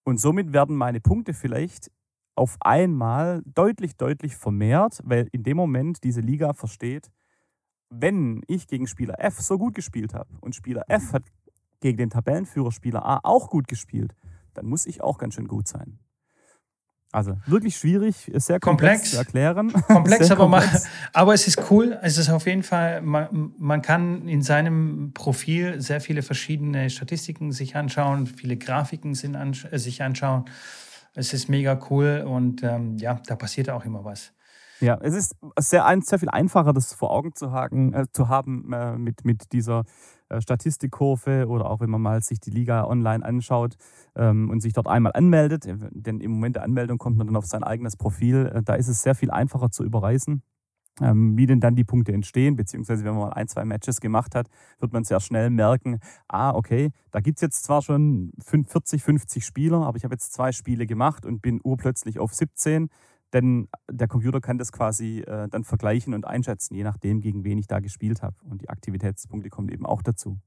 Und 0.03 0.19
somit 0.19 0.53
werden 0.53 0.75
meine 0.75 1.01
Punkte 1.01 1.33
vielleicht 1.33 1.91
auf 2.35 2.57
einmal 2.59 3.41
deutlich, 3.45 3.95
deutlich 3.95 4.35
vermehrt, 4.35 5.01
weil 5.03 5.27
in 5.31 5.43
dem 5.43 5.57
Moment 5.57 6.03
diese 6.03 6.21
Liga 6.21 6.53
versteht, 6.53 7.11
wenn 7.89 8.41
ich 8.47 8.67
gegen 8.67 8.87
Spieler 8.87 9.15
F 9.19 9.39
so 9.39 9.57
gut 9.57 9.75
gespielt 9.75 10.13
habe 10.13 10.29
und 10.41 10.55
Spieler 10.55 10.83
F 10.87 11.13
hat 11.13 11.23
gegen 11.79 11.97
den 11.97 12.09
Tabellenführer 12.09 12.71
Spieler 12.71 13.05
A 13.05 13.19
auch 13.23 13.49
gut 13.49 13.67
gespielt, 13.67 14.15
dann 14.53 14.65
muss 14.65 14.85
ich 14.85 15.01
auch 15.01 15.17
ganz 15.17 15.35
schön 15.35 15.47
gut 15.47 15.67
sein. 15.67 15.99
Also 17.15 17.37
wirklich 17.45 17.77
schwierig, 17.77 18.27
ist 18.27 18.47
sehr 18.47 18.59
komplex, 18.59 19.03
komplex 19.03 19.11
zu 19.11 19.17
erklären. 19.17 19.71
Komplex, 19.87 20.29
aber, 20.31 20.49
komplex. 20.49 20.83
Mal, 20.83 20.89
aber 21.13 21.33
es 21.33 21.47
ist 21.47 21.71
cool. 21.71 21.97
Es 22.01 22.17
ist 22.17 22.29
auf 22.29 22.45
jeden 22.45 22.63
Fall, 22.63 23.01
man, 23.01 23.53
man, 23.57 23.81
kann 23.81 24.27
in 24.27 24.41
seinem 24.41 25.13
Profil 25.13 25.79
sehr 25.79 26.01
viele 26.01 26.23
verschiedene 26.23 26.89
Statistiken 26.89 27.53
sich 27.53 27.77
anschauen, 27.77 28.27
viele 28.27 28.57
Grafiken 28.57 29.13
sind 29.13 29.37
an, 29.37 29.55
äh, 29.71 29.79
sich 29.79 30.03
anschauen. 30.03 30.43
Es 31.13 31.31
ist 31.31 31.47
mega 31.47 31.79
cool 31.89 32.25
und 32.27 32.63
ähm, 32.63 32.97
ja, 32.97 33.21
da 33.25 33.37
passiert 33.37 33.69
auch 33.69 33.85
immer 33.85 34.03
was. 34.03 34.33
Ja, 34.85 34.99
es 35.01 35.15
ist 35.15 35.35
sehr, 35.57 35.83
sehr 36.03 36.19
viel 36.19 36.29
einfacher, 36.29 36.71
das 36.71 36.93
vor 36.93 37.09
Augen 37.09 37.33
zu, 37.33 37.51
haken, 37.51 37.91
äh, 37.93 38.05
zu 38.13 38.29
haben 38.29 38.71
äh, 38.71 38.95
mit, 38.99 39.25
mit 39.25 39.51
dieser 39.51 39.83
äh, 40.29 40.39
Statistikkurve 40.39 41.47
oder 41.47 41.71
auch 41.71 41.79
wenn 41.79 41.89
man 41.89 42.03
mal 42.03 42.21
sich 42.21 42.39
die 42.39 42.51
Liga 42.51 42.85
online 42.85 43.25
anschaut 43.25 43.77
ähm, 44.15 44.51
und 44.51 44.61
sich 44.61 44.73
dort 44.73 44.85
einmal 44.85 45.13
anmeldet, 45.15 45.65
äh, 45.65 45.75
denn 45.89 46.19
im 46.19 46.33
Moment 46.33 46.57
der 46.57 46.61
Anmeldung 46.61 46.99
kommt 46.99 47.17
man 47.17 47.25
dann 47.25 47.35
auf 47.35 47.47
sein 47.47 47.63
eigenes 47.63 47.97
Profil, 47.97 48.51
äh, 48.53 48.61
da 48.61 48.75
ist 48.75 48.87
es 48.87 49.01
sehr 49.01 49.15
viel 49.15 49.31
einfacher 49.31 49.71
zu 49.71 49.83
überreißen. 49.83 50.43
Ähm, 51.01 51.35
wie 51.35 51.47
denn 51.47 51.59
dann 51.59 51.75
die 51.75 51.83
Punkte 51.83 52.13
entstehen, 52.13 52.55
beziehungsweise 52.55 53.03
wenn 53.03 53.15
man 53.15 53.29
mal 53.29 53.33
ein, 53.33 53.49
zwei 53.49 53.65
Matches 53.65 53.99
gemacht 53.99 54.35
hat, 54.35 54.47
wird 54.79 54.93
man 54.93 55.03
sehr 55.03 55.19
schnell 55.19 55.49
merken, 55.49 55.99
ah, 56.29 56.51
okay, 56.51 56.91
da 57.11 57.19
gibt 57.19 57.39
es 57.39 57.41
jetzt 57.41 57.63
zwar 57.65 57.81
schon 57.81 58.31
40, 58.39 59.03
50 59.03 59.43
Spieler, 59.45 59.81
aber 59.81 59.97
ich 59.97 60.05
habe 60.05 60.13
jetzt 60.13 60.31
zwei 60.31 60.53
Spiele 60.53 60.85
gemacht 60.85 61.25
und 61.25 61.41
bin 61.41 61.59
urplötzlich 61.61 62.19
auf 62.19 62.33
17 62.33 62.89
denn 63.35 63.67
der 63.91 64.07
Computer 64.07 64.39
kann 64.39 64.57
das 64.57 64.71
quasi 64.71 65.19
äh, 65.19 65.49
dann 65.49 65.65
vergleichen 65.65 66.13
und 66.13 66.25
einschätzen, 66.25 66.73
je 66.73 66.83
nachdem, 66.83 67.19
gegen 67.19 67.43
wen 67.43 67.57
ich 67.57 67.67
da 67.67 67.81
gespielt 67.81 68.23
habe. 68.23 68.37
Und 68.49 68.61
die 68.61 68.69
Aktivitätspunkte 68.69 69.49
kommen 69.49 69.67
eben 69.69 69.85
auch 69.85 70.01
dazu. 70.01 70.39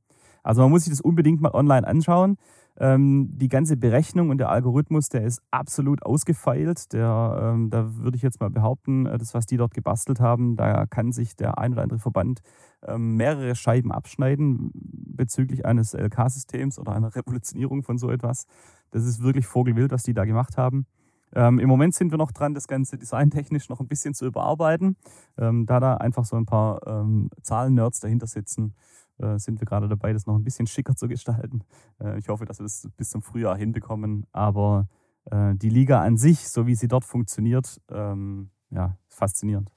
Also 0.42 0.62
man 0.62 0.71
muss 0.71 0.85
sich 0.85 0.92
das 0.92 1.02
unbedingt 1.02 1.42
mal 1.42 1.52
online 1.52 1.87
anschauen. 1.87 2.38
Ähm, 2.80 3.28
die 3.37 3.49
ganze 3.49 3.76
Berechnung 3.76 4.30
und 4.30 4.38
der 4.38 4.49
Algorithmus, 4.49 5.11
der 5.11 5.25
ist 5.25 5.42
absolut 5.50 6.02
ausgefeilt. 6.02 6.92
Der, 6.95 7.52
ähm, 7.54 7.68
da 7.68 7.95
würde 7.97 8.16
ich 8.16 8.23
jetzt 8.23 8.40
mal 8.40 8.49
behaupten, 8.49 9.04
äh, 9.04 9.18
das, 9.18 9.35
was 9.35 9.45
die 9.45 9.59
dort 9.59 9.75
gebastelt 9.75 10.21
haben, 10.21 10.57
da 10.57 10.87
kann 10.87 11.12
sich 11.12 11.37
der 11.37 11.59
ein 11.59 11.73
oder 11.73 11.83
andere 11.83 11.99
Verband 11.99 12.40
ähm, 12.87 13.16
mehrere 13.16 13.54
Scheiben 13.54 13.92
abschneiden 13.92 14.71
bezüglich 14.73 15.66
eines 15.66 15.92
LK-Systems 15.92 16.78
oder 16.78 16.92
einer 16.92 17.14
Revolutionierung 17.14 17.83
von 17.83 17.99
so 17.99 18.11
etwas. 18.11 18.47
Das 18.92 19.04
ist 19.04 19.23
wirklich 19.23 19.47
vogelwild, 19.47 19.90
was 19.90 20.04
die 20.04 20.14
da 20.14 20.25
gemacht 20.25 20.57
haben. 20.57 20.87
Ähm, 21.35 21.58
Im 21.58 21.68
Moment 21.68 21.94
sind 21.94 22.11
wir 22.11 22.18
noch 22.18 22.32
dran, 22.32 22.54
das 22.54 22.68
Ganze 22.68 22.99
designtechnisch 22.99 23.68
noch 23.68 23.80
ein 23.80 23.88
bisschen 23.88 24.14
zu 24.14 24.26
überarbeiten. 24.26 24.97
Ähm, 25.37 25.66
da 25.66 25.80
da 25.80 25.97
einfach 25.97 26.25
so 26.25 26.37
ein 26.37 26.47
paar 26.47 26.87
ähm, 26.87 27.30
Zahlen-Nerds 27.42 28.00
dahinter 28.00 28.26
sitzen, 28.26 28.75
äh, 29.18 29.38
sind 29.38 29.61
wir 29.61 29.66
gerade 29.66 29.88
dabei, 29.88 30.12
das 30.12 30.26
noch 30.26 30.37
ein 30.37 30.44
bisschen 30.44 30.66
schicker 30.66 30.94
zu 30.94 31.08
gestalten. 31.08 31.62
Äh, 32.00 32.18
ich 32.18 32.28
hoffe, 32.28 32.44
dass 32.44 32.61
wir 32.61 32.64
das 32.64 32.88
bis 32.97 33.11
zum 33.11 33.23
Frühjahr 33.23 33.56
hinbekommen. 33.56 34.26
Aber 34.32 34.88
äh, 35.30 35.54
die 35.54 35.70
Liga 35.70 36.00
an 36.02 36.16
sich, 36.16 36.49
so 36.49 36.66
wie 36.66 36.75
sie 36.75 36.88
dort 36.88 37.04
funktioniert, 37.04 37.80
ähm, 37.90 38.50
ja, 38.70 38.97
faszinierend. 39.08 39.70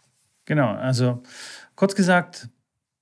Genau, 0.45 0.67
also 0.67 1.21
kurz 1.75 1.95
gesagt, 1.95 2.49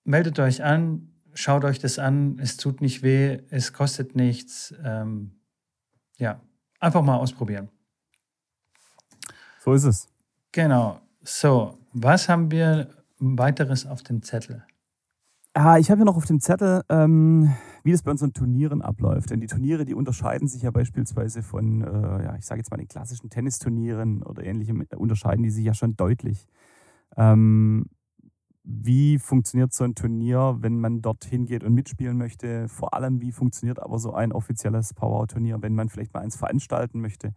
meldet 0.03 0.39
euch 0.39 0.63
an, 0.63 1.09
schaut 1.33 1.63
euch 1.63 1.79
das 1.79 1.99
an, 1.99 2.37
es 2.39 2.57
tut 2.57 2.81
nicht 2.81 3.01
weh, 3.01 3.39
es 3.49 3.73
kostet 3.73 4.15
nichts. 4.15 4.73
Ähm, 4.83 5.39
ja, 6.17 6.41
einfach 6.79 7.01
mal 7.01 7.17
ausprobieren. 7.17 7.69
So 9.69 9.73
ist 9.75 9.83
es. 9.83 10.09
Genau. 10.51 10.99
So, 11.21 11.77
was 11.93 12.27
haben 12.27 12.49
wir 12.49 12.87
weiteres 13.19 13.85
auf 13.85 14.01
dem 14.01 14.23
Zettel? 14.23 14.63
Ah, 15.53 15.77
ich 15.77 15.91
habe 15.91 15.99
ja 15.99 16.05
noch 16.05 16.17
auf 16.17 16.25
dem 16.25 16.39
Zettel, 16.39 16.81
ähm, 16.89 17.53
wie 17.83 17.91
das 17.91 18.01
bei 18.01 18.09
unseren 18.09 18.33
Turnieren 18.33 18.81
abläuft. 18.81 19.29
Denn 19.29 19.41
die 19.41 19.45
Turniere, 19.45 19.85
die 19.85 19.93
unterscheiden 19.93 20.47
sich 20.47 20.63
ja 20.63 20.71
beispielsweise 20.71 21.43
von, 21.43 21.83
äh, 21.83 22.23
ja, 22.23 22.35
ich 22.35 22.47
sage 22.47 22.61
jetzt 22.61 22.71
mal 22.71 22.77
den 22.77 22.87
klassischen 22.87 23.29
Tennisturnieren 23.29 24.23
oder 24.23 24.43
ähnlichem, 24.43 24.83
unterscheiden 24.97 25.43
die 25.43 25.51
sich 25.51 25.65
ja 25.65 25.75
schon 25.75 25.95
deutlich. 25.95 26.47
Ähm, 27.15 27.85
wie 28.71 29.17
funktioniert 29.17 29.73
so 29.73 29.83
ein 29.83 29.95
Turnier, 29.95 30.57
wenn 30.59 30.79
man 30.79 31.01
dorthin 31.01 31.45
geht 31.45 31.63
und 31.63 31.73
mitspielen 31.73 32.17
möchte? 32.17 32.67
Vor 32.69 32.93
allem, 32.93 33.19
wie 33.19 33.31
funktioniert 33.31 33.81
aber 33.81 33.97
so 33.97 34.13
ein 34.13 34.31
offizielles 34.31 34.93
Power-Turnier, 34.93 35.61
wenn 35.61 35.73
man 35.73 35.89
vielleicht 35.89 36.13
mal 36.13 36.19
eins 36.19 36.35
veranstalten 36.35 37.01
möchte? 37.01 37.33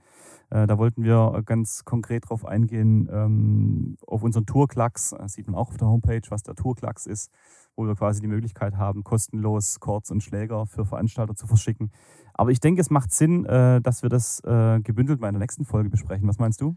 Äh, 0.50 0.66
da 0.66 0.76
wollten 0.76 1.04
wir 1.04 1.42
ganz 1.46 1.86
konkret 1.86 2.28
drauf 2.28 2.44
eingehen, 2.44 3.08
ähm, 3.10 3.96
auf 4.06 4.22
unseren 4.22 4.44
Tourklacks. 4.44 5.12
Äh, 5.12 5.26
sieht 5.26 5.46
man 5.46 5.56
auch 5.56 5.70
auf 5.70 5.78
der 5.78 5.88
Homepage, 5.88 6.20
was 6.28 6.42
der 6.42 6.54
Tourklacks 6.54 7.06
ist, 7.06 7.32
wo 7.76 7.86
wir 7.86 7.94
quasi 7.94 8.20
die 8.20 8.28
Möglichkeit 8.28 8.76
haben, 8.76 9.02
kostenlos 9.02 9.80
Chords 9.80 10.10
und 10.10 10.22
Schläger 10.22 10.66
für 10.66 10.84
Veranstalter 10.84 11.34
zu 11.34 11.46
verschicken. 11.46 11.90
Aber 12.34 12.50
ich 12.50 12.60
denke, 12.60 12.82
es 12.82 12.90
macht 12.90 13.10
Sinn, 13.10 13.46
äh, 13.46 13.80
dass 13.80 14.02
wir 14.02 14.10
das 14.10 14.40
äh, 14.40 14.80
gebündelt 14.80 15.20
mal 15.20 15.28
in 15.28 15.34
der 15.34 15.40
nächsten 15.40 15.64
Folge 15.64 15.88
besprechen. 15.88 16.28
Was 16.28 16.38
meinst 16.38 16.60
du? 16.60 16.76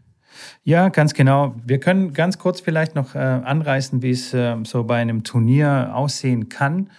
Ja, 0.64 0.88
ganz 0.88 1.14
genau. 1.14 1.54
Wir 1.64 1.80
können 1.80 2.12
ganz 2.12 2.38
kurz 2.38 2.60
vielleicht 2.60 2.94
noch 2.94 3.14
äh, 3.14 3.18
anreißen, 3.18 4.02
wie 4.02 4.10
es 4.10 4.34
äh, 4.34 4.56
so 4.64 4.84
bei 4.84 4.96
einem 4.96 5.24
Turnier 5.24 5.92
aussehen 5.94 6.48
kann. 6.48 6.90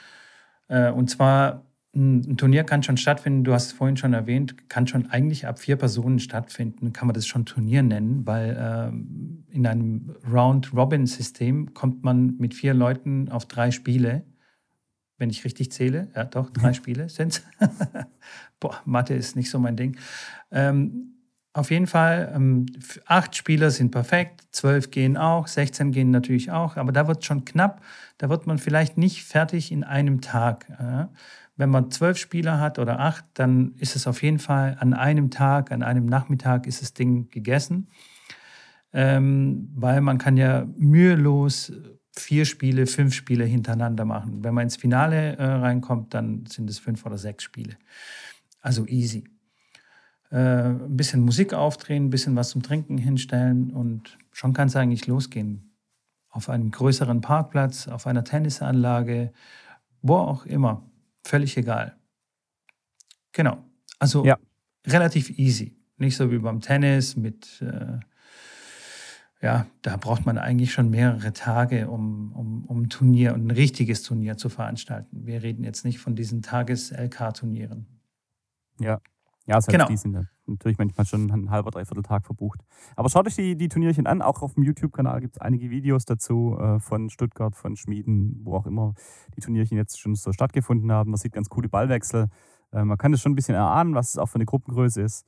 Äh, 0.67 0.91
und 0.91 1.09
zwar, 1.09 1.63
ein 1.95 2.37
Turnier 2.37 2.63
kann 2.63 2.83
schon 2.83 2.97
stattfinden, 2.97 3.43
du 3.43 3.53
hast 3.53 3.67
es 3.67 3.71
vorhin 3.71 3.97
schon 3.97 4.13
erwähnt, 4.13 4.69
kann 4.69 4.85
schon 4.87 5.09
eigentlich 5.09 5.47
ab 5.47 5.59
vier 5.59 5.77
Personen 5.77 6.19
stattfinden, 6.19 6.93
kann 6.93 7.07
man 7.07 7.15
das 7.15 7.25
schon 7.25 7.45
Turnier 7.45 7.81
nennen, 7.81 8.25
weil 8.27 8.55
äh, 8.55 9.55
in 9.55 9.65
einem 9.65 10.15
Round-Robin-System 10.31 11.73
kommt 11.73 12.03
man 12.03 12.37
mit 12.37 12.53
vier 12.53 12.73
Leuten 12.73 13.29
auf 13.29 13.45
drei 13.45 13.71
Spiele. 13.71 14.23
Wenn 15.17 15.31
ich 15.31 15.43
richtig 15.43 15.71
zähle, 15.71 16.09
ja 16.15 16.25
doch, 16.25 16.51
drei 16.51 16.73
Spiele 16.73 17.09
sind 17.09 17.33
es. 17.33 17.43
Boah, 18.59 18.79
Mathe 18.85 19.15
ist 19.15 19.35
nicht 19.35 19.49
so 19.49 19.57
mein 19.57 19.75
Ding. 19.75 19.97
Ähm, 20.51 21.16
auf 21.57 21.71
jeden 21.71 21.87
Fall, 21.87 22.31
ähm, 22.35 22.67
acht 23.05 23.35
Spieler 23.35 23.71
sind 23.71 23.91
perfekt, 23.91 24.43
zwölf 24.51 24.91
gehen 24.91 25.17
auch, 25.17 25.47
16 25.47 25.91
gehen 25.91 26.11
natürlich 26.11 26.51
auch, 26.51 26.77
aber 26.77 26.91
da 26.91 27.07
wird 27.07 27.25
schon 27.25 27.45
knapp, 27.45 27.81
da 28.19 28.29
wird 28.29 28.45
man 28.45 28.59
vielleicht 28.59 28.97
nicht 28.97 29.23
fertig 29.23 29.71
in 29.71 29.83
einem 29.83 30.21
Tag. 30.21 30.69
Äh. 30.69 31.07
Wenn 31.55 31.71
man 31.71 31.89
zwölf 31.89 32.17
Spieler 32.17 32.59
hat 32.59 32.77
oder 32.77 32.99
acht, 32.99 33.25
dann 33.33 33.73
ist 33.79 33.95
es 33.95 34.05
auf 34.05 34.21
jeden 34.21 34.37
Fall 34.37 34.77
an 34.79 34.93
einem 34.93 35.31
Tag, 35.31 35.71
an 35.71 35.81
einem 35.81 36.05
Nachmittag 36.05 36.67
ist 36.67 36.83
das 36.83 36.93
Ding 36.93 37.29
gegessen. 37.29 37.87
ähm, 38.93 39.69
weil 39.75 40.01
man 40.01 40.17
kann 40.17 40.37
ja 40.37 40.65
mühelos 40.77 41.73
vier 42.15 42.45
Spiele, 42.45 42.85
fünf 42.87 43.13
Spiele 43.13 43.45
hintereinander 43.45 44.05
machen. 44.05 44.43
Wenn 44.43 44.53
man 44.53 44.63
ins 44.63 44.77
Finale 44.77 45.37
äh, 45.37 45.43
reinkommt, 45.43 46.13
dann 46.13 46.45
sind 46.45 46.69
es 46.69 46.79
fünf 46.79 47.05
oder 47.05 47.17
sechs 47.17 47.43
Spiele. 47.43 47.77
Also 48.61 48.85
easy. 48.85 49.25
Äh, 50.29 50.71
ein 50.71 50.97
bisschen 50.97 51.21
Musik 51.21 51.53
aufdrehen, 51.53 52.05
ein 52.05 52.09
bisschen 52.09 52.35
was 52.35 52.49
zum 52.49 52.61
Trinken 52.61 52.97
hinstellen 52.97 53.71
und 53.71 54.17
schon 54.31 54.53
kann 54.53 54.67
es 54.67 54.75
eigentlich 54.75 55.07
losgehen. 55.07 55.73
Auf 56.29 56.49
einem 56.49 56.69
größeren 56.69 57.21
Parkplatz, 57.21 57.87
auf 57.87 58.07
einer 58.07 58.23
Tennisanlage, 58.23 59.31
wo 60.01 60.15
auch 60.15 60.45
immer. 60.45 60.83
Völlig 61.23 61.55
egal. 61.57 61.95
Genau. 63.31 63.63
Also 63.99 64.25
ja. 64.25 64.37
relativ 64.85 65.37
easy. 65.39 65.75
Nicht 65.97 66.17
so 66.17 66.29
wie 66.29 66.37
beim 66.39 66.59
Tennis 66.59 67.15
mit, 67.15 67.61
äh, 67.61 67.99
ja, 69.41 69.65
da 69.81 69.97
braucht 69.97 70.25
man 70.25 70.37
eigentlich 70.37 70.73
schon 70.73 70.89
mehrere 70.89 71.31
Tage, 71.31 71.89
um, 71.89 72.33
um, 72.33 72.65
um 72.65 72.81
ein 72.83 72.89
Turnier 72.89 73.33
und 73.33 73.47
ein 73.47 73.51
richtiges 73.51 74.03
Turnier 74.03 74.37
zu 74.37 74.49
veranstalten. 74.49 75.25
Wir 75.25 75.41
reden 75.41 75.63
jetzt 75.63 75.85
nicht 75.85 75.99
von 75.99 76.15
diesen 76.15 76.41
Tages-LK-Turnieren. 76.41 77.87
Ja, 78.79 78.99
ja, 79.47 79.61
selbst 79.61 79.71
genau. 79.71 79.87
die 79.87 79.97
sind 79.97 80.27
natürlich 80.45 80.77
manchmal 80.77 81.05
schon 81.05 81.31
ein 81.31 81.49
halber, 81.49 81.71
dreiviertel 81.71 82.03
Tag 82.03 82.25
verbucht. 82.25 82.59
Aber 82.95 83.09
schaut 83.09 83.27
euch 83.27 83.35
die, 83.35 83.55
die 83.55 83.69
Turnierchen 83.69 84.05
an. 84.05 84.21
Auch 84.21 84.41
auf 84.41 84.55
dem 84.55 84.63
YouTube-Kanal 84.63 85.21
gibt 85.21 85.37
es 85.37 85.41
einige 85.41 85.69
Videos 85.69 86.05
dazu 86.05 86.57
äh, 86.59 86.79
von 86.79 87.09
Stuttgart, 87.09 87.55
von 87.55 87.75
Schmieden, 87.77 88.41
wo 88.43 88.55
auch 88.55 88.65
immer 88.65 88.93
die 89.35 89.41
Turnierchen 89.41 89.77
jetzt 89.77 89.99
schon 89.99 90.15
so 90.15 90.31
stattgefunden 90.33 90.91
haben. 90.91 91.11
Man 91.11 91.17
sieht 91.17 91.31
ganz 91.31 91.49
coole 91.49 91.69
Ballwechsel. 91.69 92.27
Äh, 92.73 92.83
man 92.83 92.97
kann 92.97 93.11
das 93.13 93.21
schon 93.21 93.31
ein 93.31 93.35
bisschen 93.35 93.55
erahnen, 93.55 93.95
was 93.95 94.09
es 94.09 94.17
auch 94.17 94.27
für 94.27 94.35
eine 94.35 94.45
Gruppengröße 94.45 95.01
ist. 95.01 95.25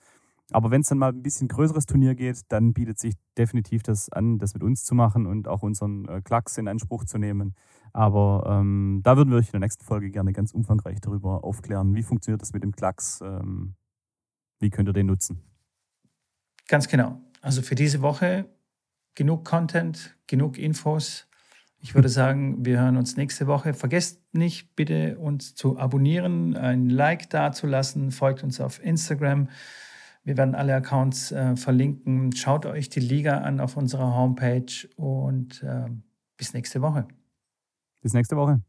Aber 0.51 0.71
wenn 0.71 0.81
es 0.81 0.89
dann 0.89 0.97
mal 0.97 1.11
ein 1.11 1.21
bisschen 1.21 1.47
größeres 1.47 1.85
Turnier 1.85 2.15
geht, 2.15 2.41
dann 2.49 2.73
bietet 2.73 2.99
sich 2.99 3.13
definitiv 3.37 3.83
das 3.83 4.09
an, 4.09 4.39
das 4.39 4.53
mit 4.53 4.63
uns 4.63 4.83
zu 4.83 4.95
machen 4.95 5.27
und 5.27 5.47
auch 5.47 5.61
unseren 5.61 6.05
äh, 6.09 6.21
Klacks 6.21 6.57
in 6.57 6.67
Anspruch 6.67 7.05
zu 7.05 7.19
nehmen. 7.19 7.55
Aber 7.93 8.43
ähm, 8.47 9.01
da 9.03 9.15
würden 9.15 9.29
wir 9.29 9.37
euch 9.37 9.47
in 9.47 9.53
der 9.53 9.61
nächsten 9.61 9.85
Folge 9.85 10.09
gerne 10.09 10.33
ganz 10.33 10.51
umfangreich 10.51 10.99
darüber 11.01 11.43
aufklären, 11.43 11.95
wie 11.95 12.03
funktioniert 12.03 12.41
das 12.41 12.53
mit 12.53 12.63
dem 12.63 12.71
Klacks, 12.71 13.21
ähm, 13.21 13.75
wie 14.59 14.69
könnt 14.69 14.89
ihr 14.89 14.93
den 14.93 15.07
nutzen. 15.07 15.41
Ganz 16.67 16.87
genau. 16.87 17.19
Also 17.41 17.61
für 17.61 17.75
diese 17.75 18.01
Woche 18.01 18.45
genug 19.15 19.45
Content, 19.45 20.15
genug 20.27 20.57
Infos. 20.57 21.27
Ich 21.79 21.95
würde 21.95 22.09
sagen, 22.19 22.65
wir 22.65 22.79
hören 22.79 22.97
uns 22.97 23.17
nächste 23.17 23.47
Woche. 23.47 23.73
Vergesst 23.73 24.21
nicht, 24.33 24.75
bitte 24.75 25.17
uns 25.17 25.55
zu 25.55 25.77
abonnieren, 25.77 26.55
ein 26.55 26.89
Like 26.89 27.29
dazulassen, 27.29 28.11
folgt 28.11 28.43
uns 28.43 28.61
auf 28.61 28.83
Instagram. 28.83 29.49
Wir 30.23 30.37
werden 30.37 30.53
alle 30.53 30.75
Accounts 30.75 31.31
äh, 31.31 31.55
verlinken. 31.55 32.33
Schaut 32.33 32.65
euch 32.65 32.89
die 32.89 32.99
Liga 32.99 33.39
an 33.39 33.59
auf 33.59 33.77
unserer 33.77 34.15
Homepage 34.15 34.87
und 34.95 35.63
äh, 35.63 35.89
bis 36.37 36.53
nächste 36.53 36.81
Woche. 36.81 37.07
Bis 38.01 38.13
nächste 38.13 38.35
Woche. 38.35 38.61